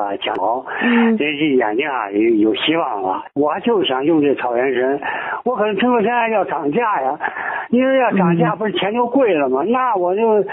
[0.00, 3.24] 啊讲好，嗯这这眼睛啊有有希望了。
[3.34, 5.00] 我就想用这草原参，
[5.44, 7.18] 我可能听说现在要涨价呀，
[7.70, 9.62] 因为要涨价不是钱就贵了吗？
[9.68, 10.44] 那我就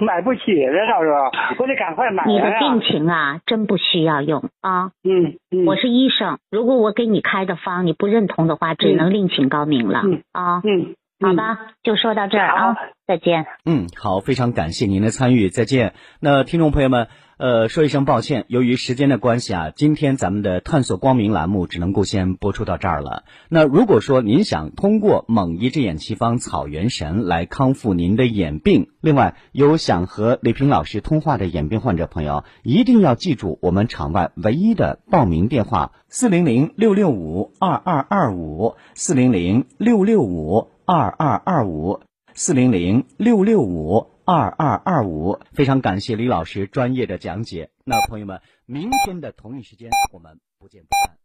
[0.00, 1.18] 买不起了，到时候
[1.58, 2.46] 我得赶快买你的。
[2.58, 4.90] 病情啊，真不需要用啊。
[5.04, 10.62] 嗯嗯，我是医生，如果我给你开的方你不认同的话，只能另请高明了嗯啊。
[10.64, 12.76] 嗯，好吧，就说到这儿啊，
[13.06, 13.46] 再见。
[13.64, 15.94] 嗯，好，非常感谢您的参与，再见。
[16.20, 17.08] 那听众朋友们，
[17.38, 23.24] 呃，说一声抱歉，由于时间的关系啊，今天咱们的探索光明栏目只能够先播出到这儿了。
[23.48, 42.00] 那如果说您想通过蒙一只眼奇方草原神来康复您的眼病，另外有想和李平老师通话的眼病患者朋友，一定要记住我们场外唯一的报名电话：四零零六六五二二二五，四零零六六五二二二五。
[42.38, 47.70] 四零零六六五二二二五，非常感谢李老师专业的讲解。
[47.82, 51.16] 那朋友们，明天的同一时间我们不见不散。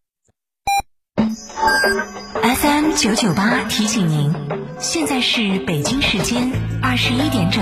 [2.55, 4.33] FM 九九八提醒您，
[4.79, 6.49] 现在是北京时间
[6.81, 7.61] 二十一点整。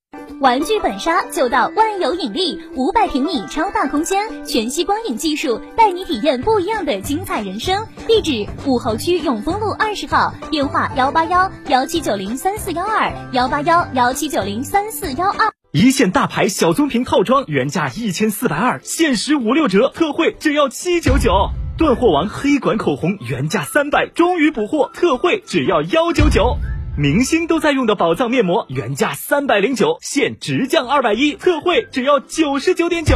[0.41, 7.85] 玩具本杀就到万有引力，五百平米超大空间，全息光影技术，带你体验不一样的精彩人生。
[8.07, 15.53] 地址：武侯区永丰路二十号，电话：幺八幺幺七九零三四幺二，幺八幺幺七九零三四幺二。
[15.73, 21.51] 一线大牌小棕瓶套装原价一千四百二，限时五六折，特惠只要七九九。
[21.77, 26.57] 断货王黑管口红原价三百，终于补货，特惠只要幺九九。
[26.97, 33.15] 明星都在用的宝藏面膜原价三百零九，现直降二百一，特惠只要九十九点九。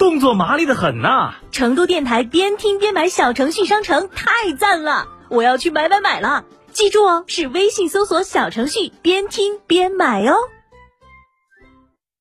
[0.00, 6.46] 动作麻利的很呐、成都电台边听边买小程序商城太赞了，我要去买买买了！
[6.72, 10.36] 记住哦，是微信搜索小程序边听边买哦。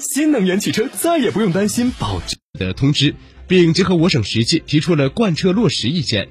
[0.00, 3.14] 新能源汽车再也不用担心保值的通知，
[3.46, 6.28] 并结合我省实际提出了贯彻落实意见。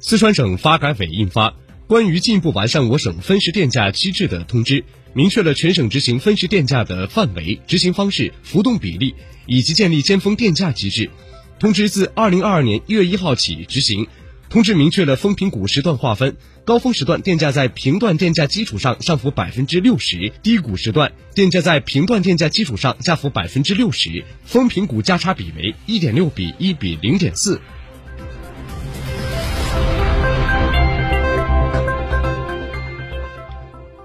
[0.00, 1.50] 四川省发改委印发
[1.86, 9.14] 《关于进一步完善我省分时电价机制的通知》，明确了全省执行分时电价的范围、执行方式、浮动比例
[9.46, 11.10] 以及建立尖峰电价机制。
[11.58, 14.06] 通知自二零二二年一月一号起执行。
[14.50, 27.60] 通知明确了风评估时段划分，高峰时段电价在平段电价基础上上浮百分之六十，低谷时段电价在平段电价基础上下浮百分之六十，风评估价差比为一点六比一比零点四。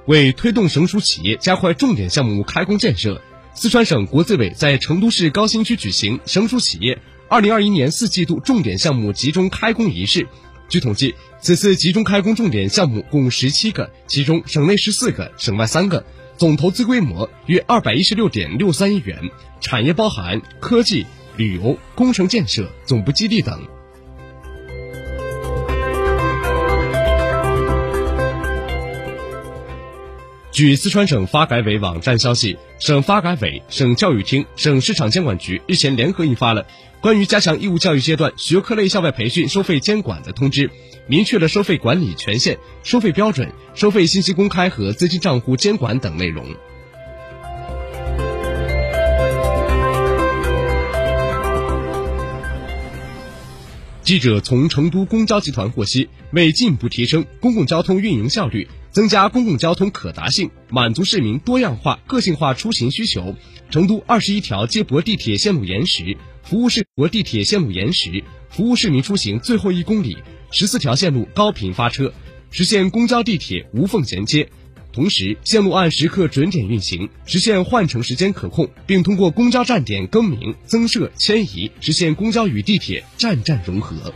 [0.05, 3.19] 为推动省属企业加快重点项目开工建设，
[3.55, 10.27] 四川省国资委在成都市高新区举行省属企业二零二一年四季度重点项目集中开工仪式。
[10.69, 16.05] 据统计，此次集中开工重点项目共十七个，其中省内十四个，省外三个，
[16.37, 19.17] 总投资规模约二百一十六点六三亿元，
[19.59, 21.05] 产业包含科技、
[21.35, 23.59] 旅游、工程建设、总部基地等。
[30.51, 36.63] 据四川省发改委网站消息，省发改委、省教育厅、省市场监管局日前联合印发了
[37.05, 40.67] 《关于加强义务教育阶段学科类校外培训收费监管的通知》，
[41.05, 46.43] 明确了收费管理权限、收费标准、收费信息公开和资金账户监管等内容。
[54.01, 63.35] 记者从成都公交集团获悉，为进一步提升公共交通运营效率，增加公共交通可达性，满足市民多样化、个性化出行需求，
[63.69, 70.15] 成都二十一条接驳地铁线路延时，服务市国地铁线路延时，服务市民出行最后一公里；
[70.49, 72.13] 十四条线路高频发车，
[72.51, 74.47] 实现公交地铁无缝衔接。
[74.93, 84.13] 同时，线路按时刻准点运行，实现换乘时间可控，并通过公交站点更名、增设、迁移，实现公交与地铁站站融合。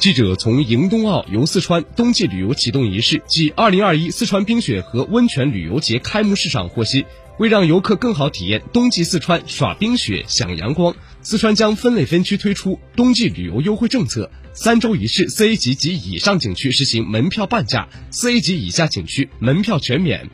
[0.00, 7.04] 记者从迎冬奥游四川冬季旅游启动仪式暨二零二一四川冰雪和温泉旅游节开幕式上获悉，
[7.38, 10.96] 为让游客更好体验冬季四川耍冰雪、享阳光。
[11.20, 20.30] 四川将分类分区推出冬季旅游优惠政策，三周一市四 A 级及以上景区实行门票半价，四 A 级以下景区门票全免。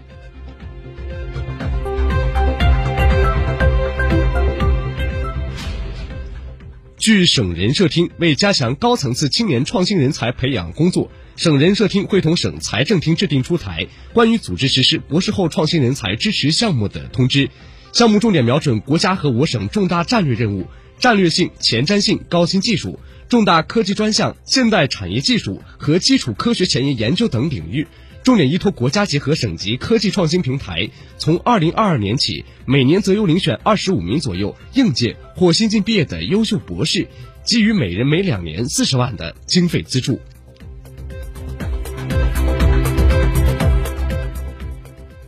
[7.07, 17.49] 据省人社厅为加强高层次青年创新人才培养工作，省人社厅会同省财政厅制定出台关于组织实施博士后创新人才支持项目的通知。
[17.93, 20.67] 项目重点瞄准国家和我省重大战略任务、
[20.99, 22.99] 战略性、前瞻性高新技术、
[23.29, 27.87] 重大科技专项、现代产业技术和基础科学前沿研究等领域，
[28.27, 37.07] 重点依托国家级和省级科技创新平台，从二零二二年起，每年择优遴选二十五名左右应届或新晋毕业的优秀博士，
[37.45, 40.19] 给予每人每两年四十万的经费资助。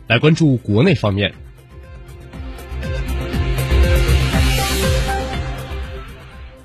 [0.07, 1.33] 来关注国内方面。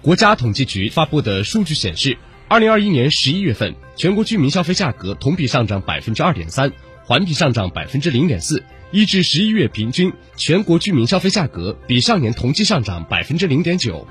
[0.02, 6.70] 国家统计局发布的数据显示，二零二一年十一月份，全国居民消费价格同比上涨百分之二点三，
[7.04, 8.62] 环比上涨百分之零点四。
[8.90, 14.06] 一至十一月平均，全国居民消费价格比上年同期上涨百分之零点九。